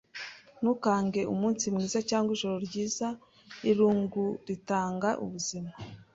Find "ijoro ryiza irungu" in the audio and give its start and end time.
2.35-4.25